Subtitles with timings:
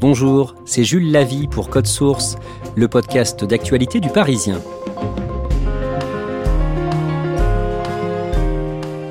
[0.00, 2.38] Bonjour, c'est Jules Lavie pour Code Source,
[2.74, 4.58] le podcast d'actualité du Parisien.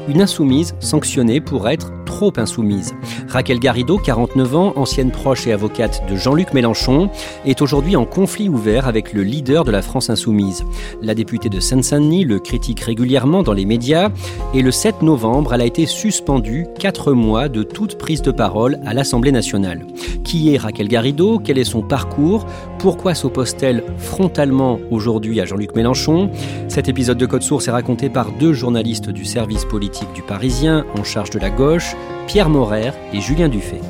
[0.07, 2.95] Une insoumise sanctionnée pour être trop insoumise.
[3.27, 7.11] Raquel Garrido, 49 ans, ancienne proche et avocate de Jean-Luc Mélenchon,
[7.45, 10.65] est aujourd'hui en conflit ouvert avec le leader de la France insoumise.
[11.03, 14.09] La députée de Seine-Saint-Denis le critique régulièrement dans les médias
[14.55, 18.79] et le 7 novembre, elle a été suspendue 4 mois de toute prise de parole
[18.87, 19.85] à l'Assemblée nationale.
[20.23, 21.39] Qui est Raquel Garrido?
[21.39, 22.47] Quel est son parcours?
[22.79, 26.31] Pourquoi s'oppose-t-elle frontalement aujourd'hui à Jean-Luc Mélenchon?
[26.69, 30.85] Cet épisode de Code Source est raconté par deux journalistes du service politique du Parisien
[30.97, 31.95] en charge de la gauche,
[32.27, 33.81] Pierre Morer et Julien Dufay.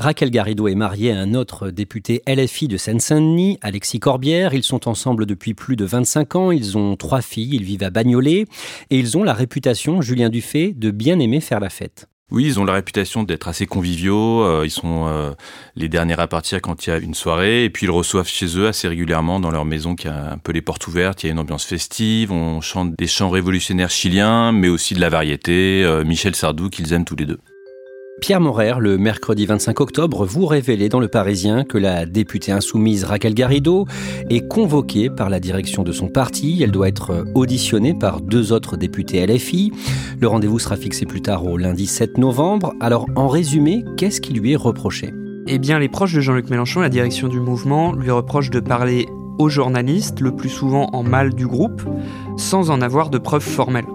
[0.00, 4.54] Raquel Garrido est mariée à un autre député LFI de Seine-Saint-Denis, Alexis Corbière.
[4.54, 6.50] Ils sont ensemble depuis plus de 25 ans.
[6.50, 7.54] Ils ont trois filles.
[7.54, 8.46] Ils vivent à Bagnolet.
[8.90, 12.09] Et ils ont la réputation, Julien Dufay, de bien aimer faire la fête.
[12.30, 14.44] Oui, ils ont la réputation d'être assez conviviaux.
[14.44, 15.32] euh, ils sont euh,
[15.74, 17.64] les derniers à partir quand il y a une soirée.
[17.64, 20.52] Et puis ils reçoivent chez eux assez régulièrement dans leur maison qui a un peu
[20.52, 21.24] les portes ouvertes.
[21.24, 22.30] Il y a une ambiance festive.
[22.30, 25.82] On chante des chants révolutionnaires chiliens, mais aussi de la variété.
[25.84, 27.40] euh, Michel Sardou qu'ils aiment tous les deux.
[28.20, 33.04] Pierre Morer, le mercredi 25 octobre, vous révélez dans Le Parisien que la députée insoumise
[33.04, 33.86] Raquel Garrido
[34.28, 36.60] est convoquée par la direction de son parti.
[36.62, 39.72] Elle doit être auditionnée par deux autres députés LFI.
[40.20, 42.74] Le rendez-vous sera fixé plus tard au lundi 7 novembre.
[42.78, 45.14] Alors, en résumé, qu'est-ce qui lui est reproché?
[45.46, 49.06] Eh bien, les proches de Jean-Luc Mélenchon, la direction du mouvement, lui reprochent de parler
[49.38, 51.82] aux journalistes, le plus souvent en mal du groupe,
[52.36, 53.86] sans en avoir de preuves formelles.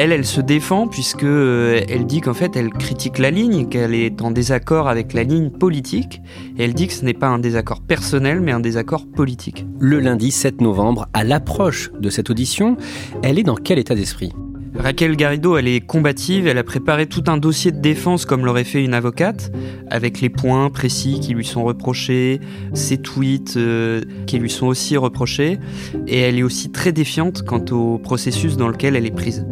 [0.00, 3.94] Elle, elle se défend puisque euh, elle dit qu'en fait elle critique la ligne, qu'elle
[3.94, 6.22] est en désaccord avec la ligne politique,
[6.56, 9.66] et elle dit que ce n'est pas un désaccord personnel mais un désaccord politique.
[9.80, 12.76] Le lundi 7 novembre, à l'approche de cette audition,
[13.24, 14.30] elle est dans quel état d'esprit?
[14.76, 18.62] Raquel Garrido, elle est combative, elle a préparé tout un dossier de défense comme l'aurait
[18.62, 19.50] fait une avocate,
[19.90, 22.38] avec les points précis qui lui sont reprochés,
[22.72, 25.58] ses tweets euh, qui lui sont aussi reprochés,
[26.06, 29.44] et elle est aussi très défiante quant au processus dans lequel elle est prise.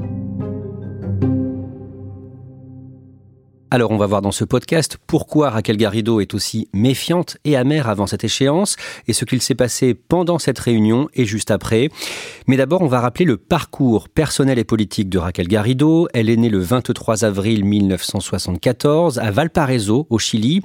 [3.76, 7.90] Alors on va voir dans ce podcast pourquoi Raquel Garrido est aussi méfiante et amère
[7.90, 8.76] avant cette échéance
[9.06, 11.90] et ce qu'il s'est passé pendant cette réunion et juste après.
[12.46, 16.08] Mais d'abord on va rappeler le parcours personnel et politique de Raquel Garrido.
[16.14, 20.62] Elle est née le 23 avril 1974 à Valparaiso au Chili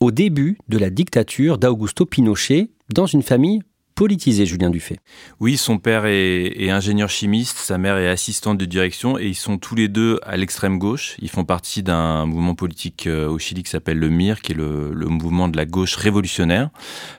[0.00, 3.60] au début de la dictature d'Augusto Pinochet dans une famille
[3.94, 4.98] politisé, Julien Dufay.
[5.38, 9.56] Oui, son père est, ingénieur chimiste, sa mère est assistante de direction et ils sont
[9.56, 11.16] tous les deux à l'extrême gauche.
[11.20, 14.90] Ils font partie d'un mouvement politique au Chili qui s'appelle le MIR, qui est le,
[15.06, 16.70] mouvement de la gauche révolutionnaire,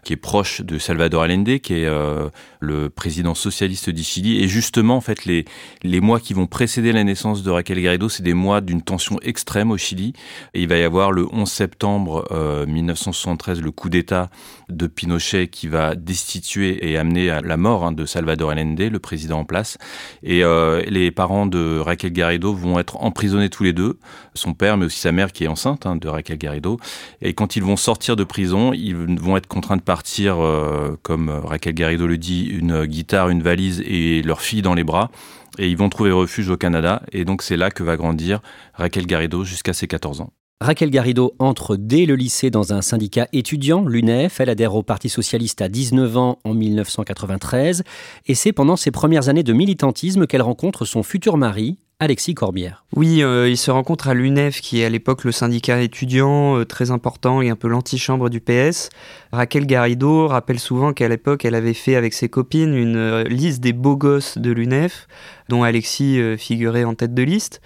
[0.03, 4.43] qui est proche de Salvador Allende, qui est euh, le président socialiste du Chili.
[4.43, 5.45] Et justement, en fait, les,
[5.83, 9.17] les mois qui vont précéder la naissance de Raquel Garrido, c'est des mois d'une tension
[9.21, 10.13] extrême au Chili.
[10.53, 14.29] Et il va y avoir le 11 septembre euh, 1973 le coup d'État
[14.67, 18.99] de Pinochet qui va destituer et amener à la mort hein, de Salvador Allende, le
[18.99, 19.77] président en place.
[20.23, 23.97] Et euh, les parents de Raquel Garrido vont être emprisonnés tous les deux,
[24.33, 26.79] son père mais aussi sa mère qui est enceinte hein, de Raquel Garrido.
[27.21, 31.29] Et quand ils vont sortir de prison, ils vont être contraints de partir, euh, comme
[31.29, 35.11] Raquel Garrido le dit, une guitare, une valise et leur fille dans les bras.
[35.57, 37.01] Et ils vont trouver refuge au Canada.
[37.11, 38.41] Et donc c'est là que va grandir
[38.73, 40.33] Raquel Garrido jusqu'à ses 14 ans.
[40.61, 44.39] Raquel Garrido entre dès le lycée dans un syndicat étudiant, l'UNEF.
[44.39, 47.83] Elle adhère au Parti socialiste à 19 ans en 1993.
[48.27, 52.83] Et c'est pendant ses premières années de militantisme qu'elle rencontre son futur mari, Alexis Corbière.
[52.93, 56.65] Oui, euh, il se rencontre à l'UNEF, qui est à l'époque le syndicat étudiant euh,
[56.65, 58.89] très important et un peu l'antichambre du PS.
[59.31, 63.61] Raquel Garrido rappelle souvent qu'à l'époque, elle avait fait avec ses copines une euh, liste
[63.61, 65.07] des beaux gosses de l'UNEF,
[65.47, 67.61] dont Alexis figurait en tête de liste.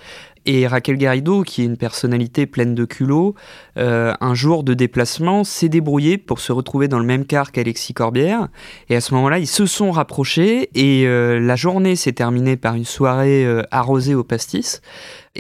[0.46, 3.36] Et Raquel Garrido, qui est une personnalité pleine de culot,
[3.78, 7.94] euh, un jour de déplacement, s'est débrouillé pour se retrouver dans le même car qu'Alexis
[7.94, 8.48] Corbière.
[8.90, 12.76] Et à ce moment-là, ils se sont rapprochés et euh, la journée s'est terminée par
[12.76, 14.82] une soirée euh, arrosée au pastis.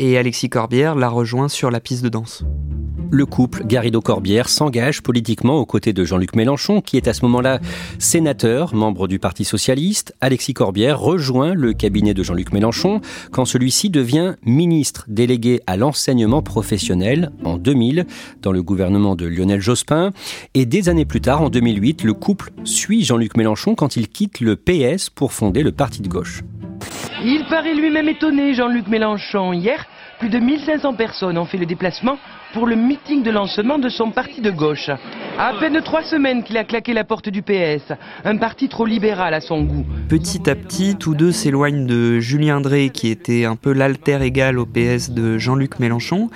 [0.01, 2.45] Et Alexis Corbière l'a rejoint sur la piste de danse
[3.11, 7.59] le couple Garrido-Corbière s'engage politiquement aux côtés de Jean-Luc Mélenchon, qui est à ce moment-là
[7.97, 10.15] sénateur, membre du Parti socialiste.
[10.21, 13.01] Alexis Corbière rejoint le cabinet de Jean-Luc Mélenchon
[13.31, 18.05] quand celui-ci devient ministre délégué à l'enseignement professionnel en 2000
[18.41, 20.11] dans le gouvernement de Lionel Jospin.
[20.53, 24.39] Et des années plus tard, en 2008, le couple suit Jean-Luc Mélenchon quand il quitte
[24.39, 26.43] le PS pour fonder le Parti de gauche.
[27.23, 29.51] Il paraît lui-même étonné, Jean-Luc Mélenchon.
[29.51, 29.85] Hier,
[30.19, 32.17] plus de 1500 personnes ont fait le déplacement
[32.53, 34.89] pour le meeting de lancement de son parti de gauche.
[35.37, 37.93] À peine trois semaines qu'il a claqué la porte du PS,
[38.25, 39.85] un parti trop libéral à son goût.
[40.07, 44.57] Petit à petit, tous deux s'éloignent de Julien Drey, qui était un peu l'alter égal
[44.57, 46.29] au PS de Jean-Luc Mélenchon,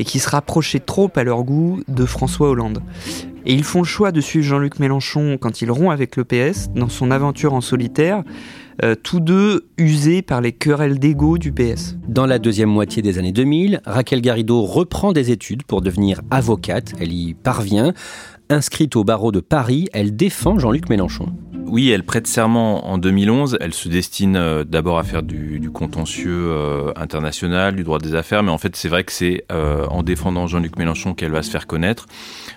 [0.00, 2.82] et qui se rapprochait trop à leur goût de François Hollande.
[3.44, 6.70] Et ils font le choix de suivre Jean-Luc Mélenchon quand il rompt avec le PS
[6.74, 8.24] dans son aventure en solitaire,
[8.82, 11.96] euh, tous deux usés par les querelles d'ego du PS.
[12.08, 16.94] Dans la deuxième moitié des années 2000, Raquel Garrido reprend des études pour devenir avocate.
[16.98, 17.92] Elle y parvient.
[18.50, 21.32] Inscrite au barreau de Paris, elle défend Jean-Luc Mélenchon.
[21.70, 23.58] Oui, elle prête serment en 2011.
[23.60, 28.42] Elle se destine euh, d'abord à faire du, contentieux euh, international, du droit des affaires,
[28.42, 31.50] mais en fait, c'est vrai que c'est euh, en défendant Jean-Luc Mélenchon qu'elle va se
[31.50, 32.06] faire connaître.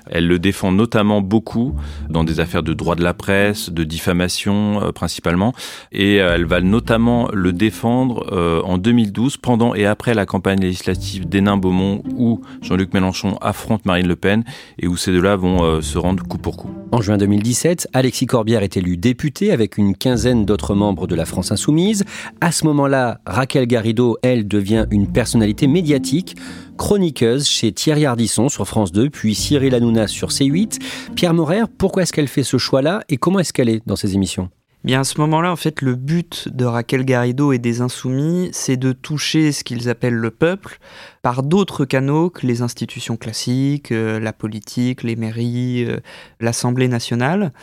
[0.10, 1.76] Elle le défend notamment beaucoup
[2.10, 5.54] dans des affaires de droit de la presse, de diffamation principalement,
[5.92, 8.26] et elle va notamment le défendre
[8.66, 14.18] en 2012, pendant et après la campagne législative d'Hénin-Beaumont, où Jean-Luc Mélenchon affronte Marine Le
[14.18, 14.44] Pen
[14.80, 16.72] et où ces deux-là vont se rendre coup pour coup.
[16.92, 21.26] En juin 2017, Alexis Corbière est élu député avec une quinzaine d'autres membres de la
[21.26, 22.04] France insoumise.
[22.42, 26.36] À ce moment-là, Raquel Garrido, elle, devient une personnalité médiatique,
[26.78, 30.80] chroniqueuse chez Thierry Ardisson sur France 2, puis Cyril Hanouna sur C8.
[31.16, 34.16] Pierre Morer, pourquoi est-ce qu'elle fait ce choix-là et comment est-ce qu'elle est dans ses
[34.16, 34.50] émissions?
[34.84, 38.76] Bien à ce moment-là, en fait, le but de Raquel Garrido et des Insoumis, c'est
[38.76, 40.78] de toucher ce qu'ils appellent le peuple
[41.22, 46.02] par d'autres canaux que les institutions classiques, euh, la politique, les mairies, euh,
[46.42, 47.54] l'Assemblée nationale.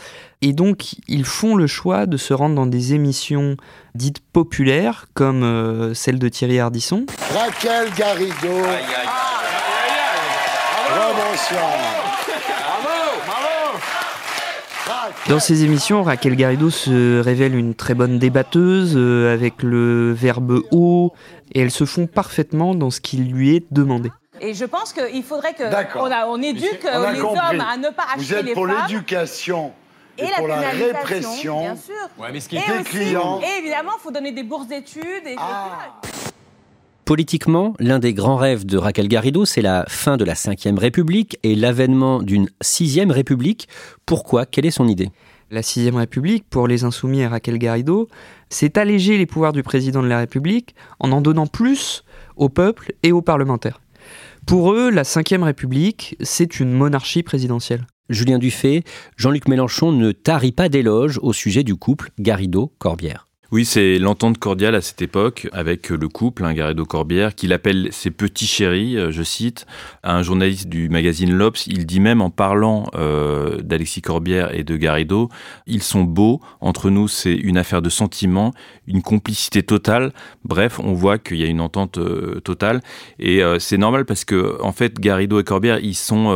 [0.41, 3.55] Et donc, ils font le choix de se rendre dans des émissions
[3.93, 7.05] dites populaires, comme euh, celle de Thierry Ardisson.
[7.35, 8.49] Raquel Garrido.
[8.49, 9.21] Aïe, aïe, aïe,
[15.27, 20.61] Dans ces émissions, Raquel Garrido se révèle une très bonne débatteuse euh, avec le verbe
[20.71, 21.13] haut
[21.53, 24.11] et elles se font parfaitement dans ce qui lui est demandé.
[24.39, 28.33] Et je pense qu'il faudrait qu'on on éduque les hommes à ne pas acheter Vous
[28.33, 29.71] êtes les pour l'éducation
[30.17, 31.93] et, pour la, répression bien sûr.
[32.17, 33.39] Ouais, mais ce qui est des clients.
[33.41, 35.25] Et évidemment, il faut donner des bourses d'études.
[35.25, 36.01] Et ah.
[37.05, 41.37] Politiquement, l'un des grands rêves de Raquel Garrido, c'est la fin de la Ve République
[41.43, 43.67] et l'avènement d'une Sixième République.
[44.05, 44.45] Pourquoi?
[44.45, 45.09] Quelle est son idée?
[45.49, 48.07] La Sixième République, pour les insoumis à Raquel Garrido,
[48.49, 52.03] c'est alléger les pouvoirs du président de la République en en donnant plus
[52.37, 53.81] au peuple et aux parlementaires.
[54.45, 57.85] Pour eux, la Ve République, c'est une monarchie présidentielle.
[58.09, 58.83] Julien Dufay,
[59.17, 63.27] Jean-Luc Mélenchon ne tarit pas d'éloges au sujet du couple Garrido-Corbière.
[63.51, 67.89] Oui, c'est l'entente cordiale à cette époque avec le couple, hein, Garrido Corbière, qu'il appelle
[67.91, 69.65] ses petits chéris, euh, je cite,
[70.03, 71.67] à un journaliste du magazine L'Obs.
[71.67, 75.27] Il dit même en parlant euh, d'Alexis Corbière et de Garrido,
[75.67, 78.53] ils sont beaux, entre nous c'est une affaire de sentiment,
[78.87, 80.13] une complicité totale.
[80.45, 82.79] Bref, on voit qu'il y a une entente euh, totale.
[83.19, 86.31] Et c'est normal parce que, en fait, Garrido et Corbière, ils sont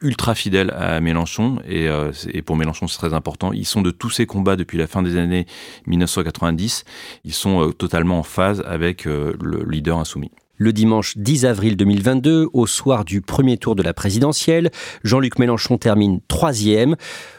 [0.00, 3.52] ultra fidèles à Mélenchon euh, et, pour Mélenchon c'est très important.
[3.52, 5.46] Ils sont de tous ces combats depuis la fin des années
[5.86, 6.84] 1990.
[7.24, 10.30] Ils sont euh, totalement en phase avec euh, le leader insoumis.
[10.58, 14.70] Le dimanche 10 avril 2022, au soir du premier tour de la présidentielle,
[15.04, 16.96] Jean-Luc Mélenchon termine troisième.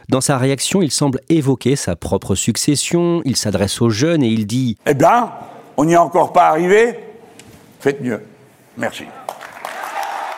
[0.09, 3.23] Dans sa réaction, il semble évoquer sa propre succession.
[3.25, 5.31] Il s'adresse aux jeunes et il dit Eh bien,
[5.77, 6.99] on n'y est encore pas arrivé
[7.79, 8.21] Faites mieux.
[8.77, 9.05] Merci.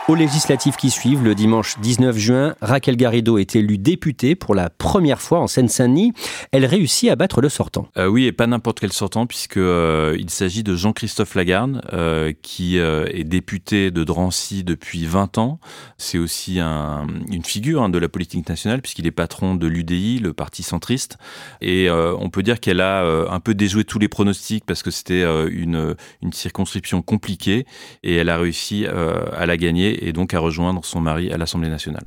[0.10, 4.72] Aux législatives qui suivent, le dimanche 19 juin, Raquel Garrido est élue députée pour la
[4.72, 6.14] première fois en Seine-Saint-Denis.
[6.52, 7.88] Elle réussit à battre le sortant.
[7.96, 12.78] Euh, oui, et pas n'importe quel sortant, puisque euh, s'agit de Jean-Christophe Lagarde, euh, qui
[12.80, 15.60] est député de Drancy depuis 20 ans.
[16.00, 20.34] C'est aussi une figure hein, de la politique nationale, puisqu'il est patron de l'UDI, le
[20.34, 21.20] parti centriste.
[21.62, 25.24] Et on peut dire qu'elle a un peu déjoué tous les pronostics, parce que c'était
[25.52, 25.96] une
[26.32, 27.68] circonscription compliquée,
[28.02, 31.70] et elle a réussi à la gagner et donc à rejoindre son mari à l'Assemblée
[31.70, 32.04] nationale.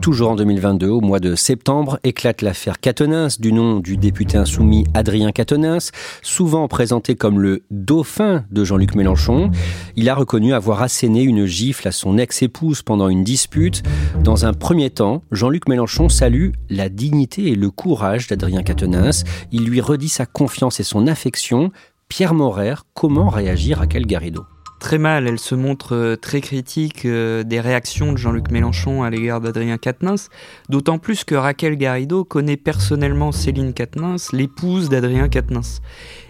[0.00, 4.86] Toujours en 2022, au mois de septembre, éclate l'affaire Catenins, du nom du député insoumis
[4.94, 5.90] Adrien Catenins,
[6.22, 9.50] souvent présenté comme le dauphin de Jean-Luc Mélenchon.
[9.96, 13.82] Il a reconnu avoir asséné une gifle à son ex-épouse pendant une dispute.
[14.22, 19.24] Dans un premier temps, Jean-Luc Mélenchon salue la dignité et le courage d'Adrien Catenins.
[19.50, 21.70] Il lui redit sa confiance et son affection.
[22.08, 24.44] Pierre Morer, comment réagir à quel Garrido?
[24.78, 25.26] Très mal.
[25.26, 29.78] Elle se montre euh, très critique euh, des réactions de Jean-Luc Mélenchon à l'égard d'Adrien
[29.78, 30.30] Quatennens,
[30.68, 35.80] d'autant plus que Raquel Garrido connaît personnellement Céline Quatennens, l'épouse d'Adrien Quatennens.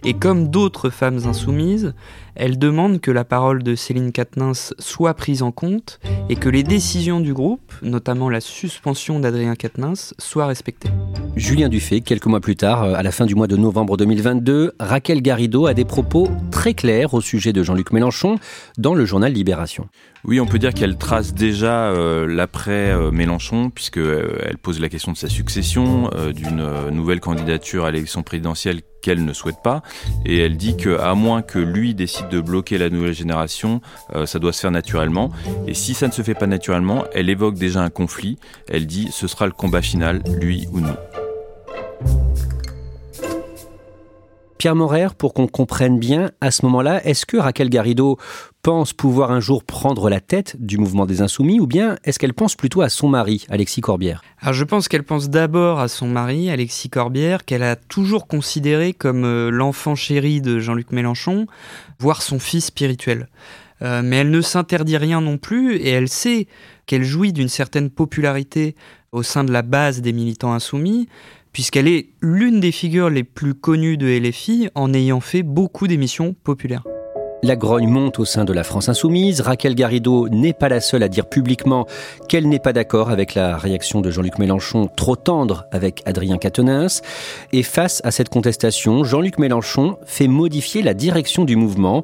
[0.05, 1.95] Et comme d'autres femmes insoumises,
[2.35, 6.63] elle demande que la parole de Céline Quatennens soit prise en compte et que les
[6.63, 10.91] décisions du groupe, notamment la suspension d'Adrien Quatennens, soient respectées.
[11.37, 15.23] Julien Dufay, quelques mois plus tard, à la fin du mois de novembre 2022, Raquel
[15.23, 18.38] Garrido a des propos très clairs au sujet de Jean-Luc Mélenchon
[18.77, 19.89] dans le journal Libération.
[20.25, 24.89] Oui, on peut dire qu'elle trace déjà euh, l'après euh, Mélenchon, puisqu'elle euh, pose la
[24.89, 29.83] question de sa succession, d'une nouvelle candidature à l'élection présidentielle qu'elle ne souhaite pas,
[30.27, 33.81] et elle dit qu'à moins que lui décide de bloquer la nouvelle génération,
[34.25, 35.31] ça doit se faire naturellement.
[35.67, 38.39] Et si ça ne se fait pas naturellement, elle évoque déjà un conflit.
[38.69, 42.28] Elle dit ce sera le combat final, lui ou nous.
[44.59, 48.19] Pierre Morer, pour qu'on comprenne bien, à ce moment-là, est-ce que Raquel Garrido
[48.63, 52.35] pense pouvoir un jour prendre la tête du mouvement des Insoumis ou bien est-ce qu'elle
[52.35, 54.21] pense plutôt à son mari, Alexis Corbière?
[54.41, 58.93] Alors je pense qu'elle pense d'abord à son mari, Alexis Corbière, qu'elle a toujours considéré
[58.93, 61.47] comme euh, l'enfant chéri de Jean-Luc Mélenchon,
[62.01, 63.29] voire son fils spirituel.
[63.81, 66.49] Euh, mais elle ne s'interdit rien non plus et elle sait
[66.87, 68.75] qu'elle jouit d'une certaine popularité
[69.13, 71.09] au sein de la base des militants insoumis,
[71.53, 76.35] puisqu'elle est l'une des figures les plus connues de LFI en ayant fait beaucoup d'émissions
[76.45, 76.85] populaires.
[77.45, 79.41] La grogne monte au sein de la France insoumise.
[79.41, 81.87] Raquel Garrido n'est pas la seule à dire publiquement
[82.29, 87.01] qu'elle n'est pas d'accord avec la réaction de Jean-Luc Mélenchon, trop tendre avec Adrien Quatennens.
[87.53, 92.03] Et face à cette contestation, Jean-Luc Mélenchon fait modifier la direction du mouvement.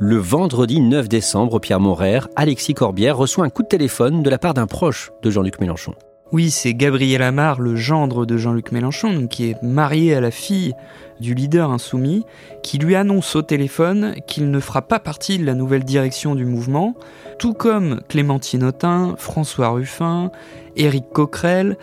[0.00, 4.38] Le vendredi 9 décembre, Pierre Morer, Alexis Corbière reçoit un coup de téléphone de la
[4.38, 5.94] part d'un proche de Jean-Luc Mélenchon.
[6.32, 10.72] Oui, c'est Gabriel Amar, le gendre de Jean-Luc Mélenchon, qui est marié à la fille
[11.20, 12.24] du leader insoumis,
[12.62, 16.46] qui lui annonce au téléphone qu'il ne fera pas partie de la nouvelle direction du
[16.46, 16.94] mouvement,
[17.38, 20.30] tout comme Clémentine Autain, François Ruffin,
[20.74, 21.76] Éric Coquerel.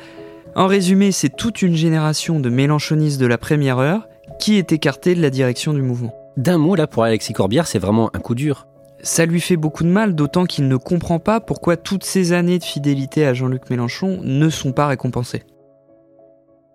[0.55, 4.07] En résumé, c'est toute une génération de mélenchonistes de la première heure
[4.39, 6.15] qui est écartée de la direction du mouvement.
[6.37, 8.65] D'un mot, là, pour Alexis Corbière, c'est vraiment un coup dur.
[9.01, 12.59] Ça lui fait beaucoup de mal, d'autant qu'il ne comprend pas pourquoi toutes ces années
[12.59, 15.43] de fidélité à Jean-Luc Mélenchon ne sont pas récompensées.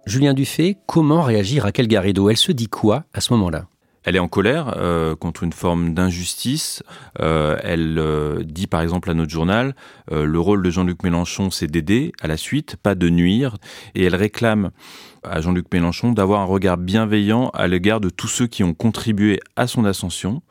[0.07, 2.31] Julien Dufay, comment réagir à Raquel Garrido?
[2.31, 3.67] Elle se dit quoi à ce moment-là?
[4.05, 6.83] Elle est en colère euh, contre une forme d'injustice.
[7.21, 9.75] Euh, elle euh, dit par exemple à notre journal,
[10.11, 13.57] le rôle de Jean-Luc Mélenchon, c'est d'aider à la suite, pas de nuire.
[13.95, 14.71] Et elle réclame
[15.23, 19.41] à Jean-Luc Mélenchon d'avoir un regard bienveillant à l'égard de tous ceux qui ont contribué
[19.57, 20.43] à son ascension,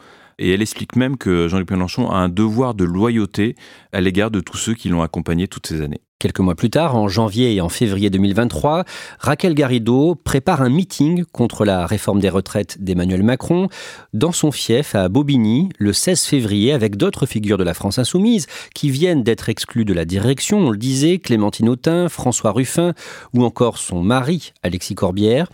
[0.44, 3.56] et elle explique même que Jean-Luc Mélenchon a un devoir de loyauté
[3.94, 6.02] à l'égard de tous ceux qui l'ont accompagné toutes ces années.
[6.20, 8.84] Quelques mois plus tard, en janvier et en février 2023,
[9.20, 13.68] Raquel Garrido prépare un meeting contre la réforme des retraites d'Emmanuel Macron
[14.14, 18.48] dans son fief à Bobigny le 16 février avec d'autres figures de la France insoumise
[18.76, 22.94] qui viennent d'être exclues de la direction, on le disait, Clémentine Autain, François Ruffin
[23.34, 25.48] ou encore son mari Alexis Corbière.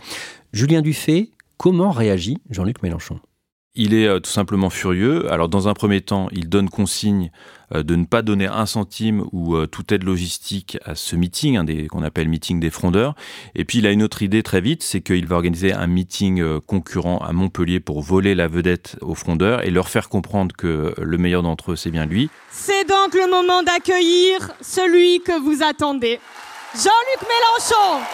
[0.52, 3.20] Julien Dufay, comment réagit Jean-Luc Mélenchon?
[3.74, 5.30] Il est euh, tout simplement furieux.
[5.30, 7.30] Alors dans un premier temps, il donne consigne
[7.74, 11.56] euh, de ne pas donner un centime ou euh, toute aide logistique à ce meeting,
[11.56, 13.14] hein, qu'on appelle meeting des frondeurs.
[13.54, 16.42] Et puis il a une autre idée très vite, c'est qu'il va organiser un meeting
[16.66, 21.18] concurrent à Montpellier pour voler la vedette aux frondeurs et leur faire comprendre que le
[21.18, 22.28] meilleur d'entre eux, c'est bien lui.
[22.50, 26.18] C'est donc le moment d'accueillir celui que vous attendez.
[26.74, 28.04] Jean-Luc Mélenchon.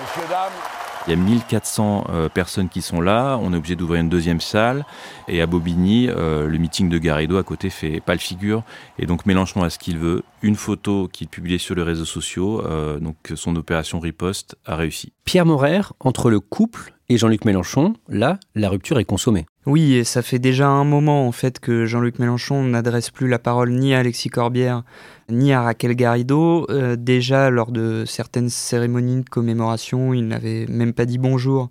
[0.00, 0.77] Messieurs, dames,
[1.08, 3.38] il y a 1400 euh, personnes qui sont là.
[3.40, 4.84] On est obligé d'ouvrir une deuxième salle.
[5.26, 8.62] Et à Bobigny, euh, le meeting de Garrido à côté fait pas le figure.
[8.98, 10.22] Et donc Mélenchon a ce qu'il veut.
[10.42, 12.62] Une photo qu'il publiait sur les réseaux sociaux.
[12.64, 15.12] Euh, donc son opération riposte a réussi.
[15.24, 19.46] Pierre Morer, entre le couple et Jean-Luc Mélenchon, là, la rupture est consommée.
[19.66, 23.38] Oui, et ça fait déjà un moment en fait que Jean-Luc Mélenchon n'adresse plus la
[23.38, 24.82] parole ni à Alexis Corbière
[25.30, 26.66] ni à Raquel Garrido.
[26.70, 31.68] Euh, déjà lors de certaines cérémonies de commémoration, il n'avait même pas dit bonjour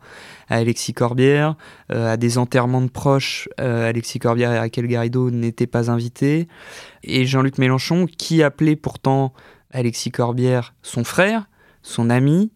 [0.47, 1.55] à Alexis Corbière.
[1.91, 6.47] Euh, à des enterrements de proches, euh, Alexis Corbière et Raquel Garrido n'étaient pas invités.
[7.03, 9.33] Et Jean-Luc Mélenchon, qui appelait pourtant
[9.71, 11.47] Alexis Corbière son frère,
[11.81, 12.51] son ami,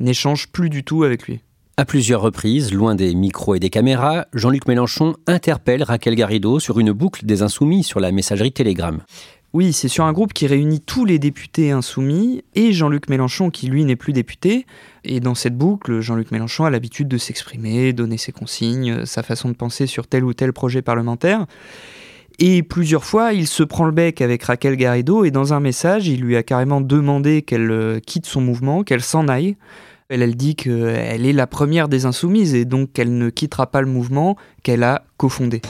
[0.00, 1.40] n'échange plus du tout avec lui.
[1.78, 6.78] À plusieurs reprises, loin des micros et des caméras, Jean-Luc Mélenchon interpelle Raquel Garrido sur
[6.78, 9.00] une boucle des insoumis sur la messagerie Telegram.
[9.54, 13.66] Oui, c'est sur un groupe qui réunit tous les députés insoumis et Jean-Luc Mélenchon qui
[13.66, 14.66] lui n'est plus député.
[15.04, 19.48] Et dans cette boucle, Jean-Luc Mélenchon a l'habitude de s'exprimer, donner ses consignes, sa façon
[19.50, 21.46] de penser sur tel ou tel projet parlementaire.
[22.38, 26.08] Et plusieurs fois, il se prend le bec avec Raquel Garrido et dans un message,
[26.08, 29.56] il lui a carrément demandé qu'elle euh, quitte son mouvement, qu'elle s'en aille.
[30.08, 33.86] Elle, dit qu'elle est la première des insoumises et donc qu'elle ne quittera pas le
[33.86, 35.62] mouvement qu'elle a cofondé.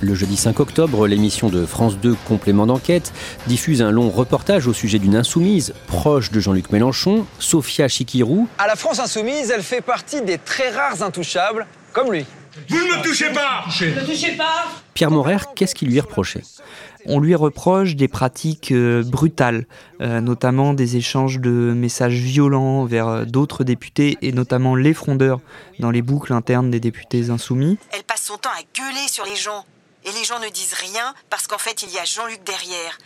[0.00, 3.12] Le jeudi 5 octobre, l'émission de France 2 Complément d'enquête
[3.46, 8.46] diffuse un long reportage au sujet d'une insoumise proche de Jean-Luc Mélenchon, Sophia Chikirou.
[8.58, 12.26] À la France insoumise, elle fait partie des très rares intouchables, comme lui.
[12.68, 16.42] Vous ne me touchez pas Ne touchez pas Pierre Morer, qu'est-ce qui lui est reproché
[17.08, 19.66] on lui reproche des pratiques euh, brutales,
[20.00, 25.40] euh, notamment des échanges de messages violents vers euh, d'autres députés et notamment les frondeurs
[25.78, 27.78] dans les boucles internes des députés insoumis.
[27.92, 29.64] Elle passe son temps à gueuler sur les gens
[30.04, 32.98] et les gens ne disent rien parce qu'en fait il y a Jean-Luc derrière.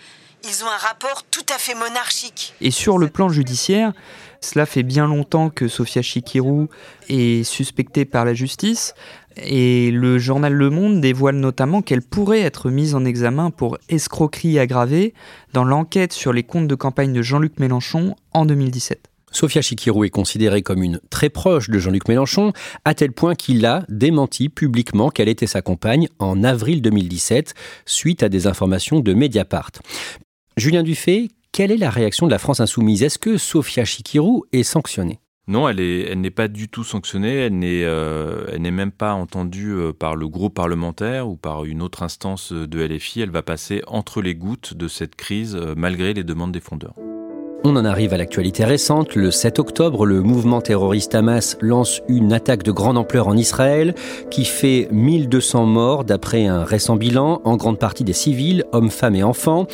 [0.44, 2.54] Ils ont un rapport tout à fait monarchique.
[2.62, 3.92] Et sur le plan judiciaire,
[4.40, 6.68] cela fait bien longtemps que Sofia Chikirou
[7.10, 8.94] est suspectée par la justice.
[9.36, 14.58] Et le journal Le Monde dévoile notamment qu'elle pourrait être mise en examen pour escroquerie
[14.58, 15.14] aggravée
[15.52, 19.10] dans l'enquête sur les comptes de campagne de Jean-Luc Mélenchon en 2017.
[19.32, 22.52] Sophia Chikirou est considérée comme une très proche de Jean-Luc Mélenchon,
[22.84, 27.54] à tel point qu'il a démenti publiquement qu'elle était sa compagne en avril 2017,
[27.86, 29.70] suite à des informations de Mediapart.
[30.56, 33.02] Julien Dufay, quelle est la réaction de la France insoumise?
[33.02, 35.20] Est-ce que Sophia Chikirou est sanctionnée?
[35.50, 37.34] Non, elle n'est pas du tout sanctionnée.
[37.34, 42.04] Elle n'est, euh, même pas entendue euh, par le groupe parlementaire ou par une autre
[42.04, 43.22] instance de LFI.
[43.22, 46.94] Elle va passer entre les gouttes de cette crise, euh, malgré les demandes des fondeurs.
[47.64, 49.16] On en arrive à l'actualité récente.
[49.16, 53.96] Le 7 octobre, le mouvement terroriste Hamas lance une attaque de grande ampleur en Israël
[54.30, 59.16] qui fait 1200 morts d'après un récent bilan, en grande partie des civils, hommes, femmes
[59.16, 59.66] et enfants.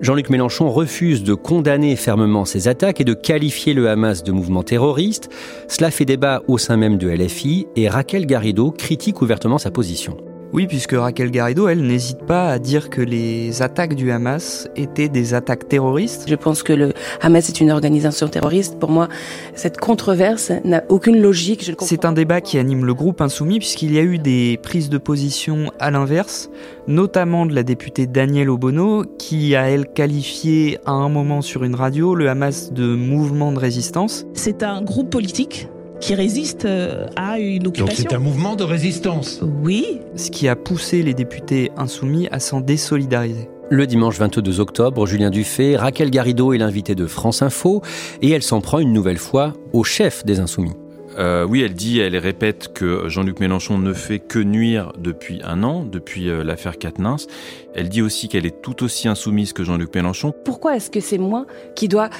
[0.00, 4.62] Jean-Luc Mélenchon refuse de condamner fermement ces attaques et de qualifier le Hamas de mouvement
[4.62, 5.30] terroriste.
[5.68, 10.16] Cela fait débat au sein même de LFI et Raquel Garrido critique ouvertement sa position.
[10.52, 15.08] Oui, puisque Raquel Garrido, elle n'hésite pas à dire que les attaques du Hamas étaient
[15.08, 16.24] des attaques terroristes.
[16.28, 18.78] Je pense que le Hamas est une organisation terroriste.
[18.78, 19.08] Pour moi,
[19.54, 21.72] cette controverse n'a aucune logique.
[21.80, 24.98] C'est un débat qui anime le groupe insoumis puisqu'il y a eu des prises de
[24.98, 26.50] position à l'inverse,
[26.86, 31.74] notamment de la députée Danielle Obono, qui a, elle, qualifié à un moment sur une
[31.74, 34.26] radio le Hamas de mouvement de résistance.
[34.34, 35.68] C'est un groupe politique
[36.02, 38.02] qui résiste euh, à une occupation.
[38.02, 39.40] Donc c'est un mouvement de résistance.
[39.62, 40.00] Oui.
[40.16, 43.48] Ce qui a poussé les députés insoumis à s'en désolidariser.
[43.70, 47.82] Le dimanche 22 octobre, Julien Dufay, Raquel Garrido est l'invité de France Info
[48.20, 50.72] et elle s'en prend une nouvelle fois au chef des Insoumis.
[51.18, 55.62] Euh, oui, elle dit, elle répète que Jean-Luc Mélenchon ne fait que nuire depuis un
[55.62, 57.26] an, depuis euh, l'affaire Quatennens.
[57.74, 60.34] Elle dit aussi qu'elle est tout aussi insoumise que Jean-Luc Mélenchon.
[60.44, 62.10] Pourquoi est-ce que c'est moi qui dois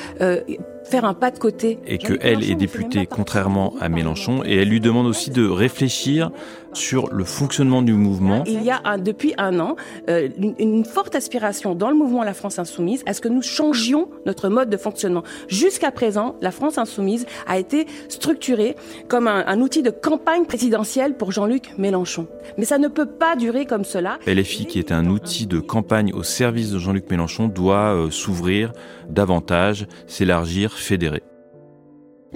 [0.84, 1.78] faire un pas de côté.
[1.86, 4.42] Et qu'elle est députée contrairement à Mélenchon.
[4.44, 6.30] Et elle lui demande aussi de réfléchir
[6.74, 8.44] sur le fonctionnement du mouvement.
[8.46, 9.76] Il y a depuis un an
[10.08, 14.08] euh, une, forte aspiration dans le mouvement La France Insoumise à ce que nous changions
[14.26, 15.22] notre mode de fonctionnement.
[15.48, 18.76] Jusqu'à présent, la France Insoumise a été structurée
[19.08, 22.26] comme un, un outil de campagne présidentielle pour Jean-Luc Mélenchon.
[22.58, 24.18] Mais ça ne peut pas durer comme cela.
[24.26, 28.72] LFI, qui est un outil de campagne au service de Jean-Luc Mélenchon, doit euh, s'ouvrir
[29.08, 30.71] davantage, s'élargir,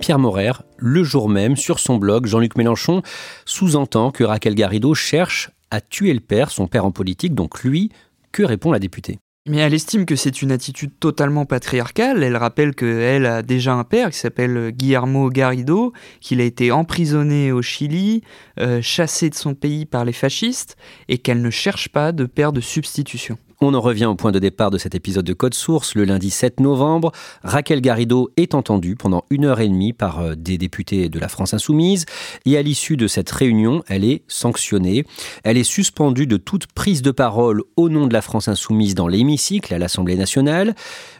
[0.01, 3.03] Pierre Morer, le jour même, sur son blog, Jean-Luc Mélenchon
[3.45, 7.91] sous-entend que Raquel Garrido cherche à tuer le père, son père en politique, donc lui,
[8.33, 12.23] que répond la députée mais elle estime que c'est une attitude totalement patriarcale.
[12.23, 17.53] Elle rappelle qu'elle a déjà un père qui s'appelle Guillermo Garrido, qu'il a été emprisonné
[17.53, 18.23] au Chili,
[18.59, 20.77] euh, chassé de son pays par les fascistes,
[21.09, 23.39] et qu'elle ne cherche pas de père de substitution.
[23.63, 26.29] On en revient au point de départ de cet épisode de Code Source, le lundi
[26.29, 27.13] 7 novembre.
[27.43, 31.29] Raquel Garrido est entendue pendant une heure et demie par euh, des députés de la
[31.29, 32.05] France Insoumise.
[32.45, 35.07] Et à l'issue de cette réunion, elle est sanctionnée.
[35.43, 39.09] Elle est suspendue de toute prise de parole au nom de la France Insoumise dans
[39.09, 40.75] l'hémicycle à l'Assemblée nationale.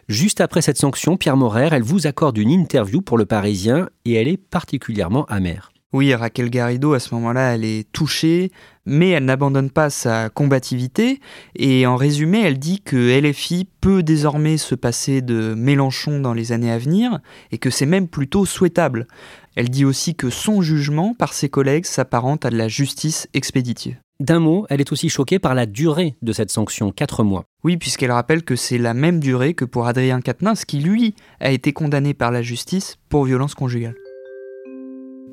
[0.09, 4.13] Juste après cette sanction, Pierre Morer, elle vous accorde une interview pour le Parisien et
[4.13, 5.73] elle est particulièrement amère.
[5.93, 8.51] Oui, Raquel Garrido, à ce moment-là, elle est touchée,
[8.87, 11.21] mais elle n'abandonne pas sa combativité.
[11.55, 16.53] Et en résumé, elle dit que LFI peut désormais se passer de Mélenchon dans les
[16.53, 17.21] années à venir,
[17.51, 19.07] et que c'est même plutôt souhaitable.
[19.57, 23.97] Elle dit aussi que son jugement par ses collègues s'apparente à de la justice expéditive.
[24.19, 27.45] D'un mot, elle est aussi choquée par la durée de cette sanction, 4 mois.
[27.65, 31.51] Oui, puisqu'elle rappelle que c'est la même durée que pour Adrien Quatennens, qui lui a
[31.51, 33.95] été condamné par la justice pour violence conjugale.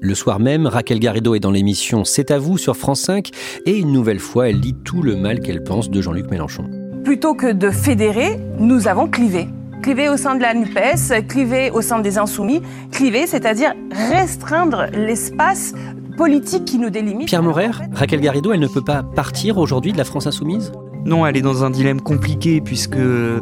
[0.06, 3.30] Le soir même, Raquel Garrido est dans l'émission C'est à vous sur France 5
[3.66, 6.70] et une nouvelle fois, elle lit tout le mal qu'elle pense de Jean-Luc Mélenchon.
[7.06, 9.48] Plutôt que de fédérer, nous avons clivé.
[9.82, 12.62] Clivé au sein de la NUPES, clivé au sein des Insoumis,
[12.92, 13.76] clivé, c'est-à-dire
[14.12, 15.74] restreindre l'espace
[16.18, 17.30] politique qui nous délimite.
[17.30, 20.74] Pierre Morer, Raquel Garrido, elle ne peut pas partir aujourd'hui de la France Insoumise?
[21.06, 22.98] Non, elle est dans un dilemme compliqué puisque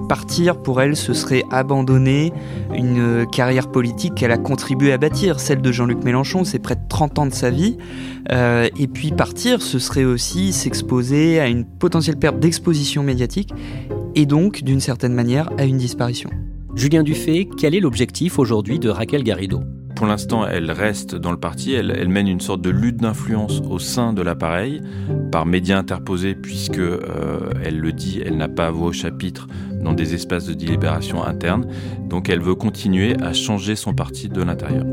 [0.10, 2.34] partir pour elle, ce serait abandonner
[2.74, 6.82] une carrière politique qu'elle a contribué à bâtir, celle de Jean-Luc Mélenchon, c'est près de
[6.90, 7.78] 30 ans de sa vie.
[8.32, 13.54] Euh, et puis partir, ce serait aussi s'exposer à une potentielle perte d'exposition médiatique
[14.16, 16.30] et donc, d'une certaine manière, à une disparition.
[16.76, 19.62] Julien Dufay, quel est l'objectif aujourd'hui de Raquel Garrido?
[20.02, 23.78] Pour l'instant, elle reste dans le parti, elle, mène une sorte de lutte d'influence au
[23.78, 24.82] sein de l'appareil,
[25.32, 29.48] par médias interposés, puisque, euh, elle le dit, elle n'a pas voix au chapitre
[29.80, 31.68] dans des espaces de délibération interne,
[32.10, 34.86] donc elle veut continuer à changer son parti de l'intérieur.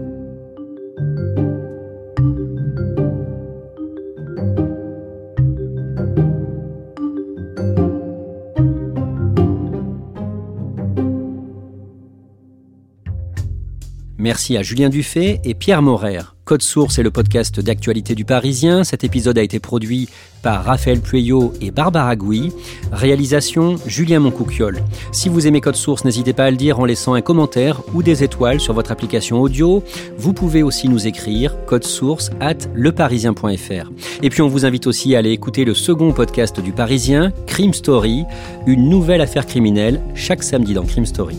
[14.28, 16.20] Merci à Julien Dufay et Pierre Morer.
[16.44, 18.84] Code Source est le podcast d'actualité du Parisien.
[18.84, 20.10] Cet épisode a été produit
[20.42, 22.52] par Raphaël Pueyo et Barbara Gouy.
[22.92, 24.82] Réalisation Julien Moncouquiol.
[25.12, 28.02] Si vous aimez Code Source, n'hésitez pas à le dire en laissant un commentaire ou
[28.02, 29.82] des étoiles sur votre application audio.
[30.18, 33.90] Vous pouvez aussi nous écrire code source at leparisien.fr.
[34.22, 37.72] Et puis on vous invite aussi à aller écouter le second podcast du Parisien, Crime
[37.72, 38.24] Story,
[38.66, 41.38] une nouvelle affaire criminelle chaque samedi dans Crime Story.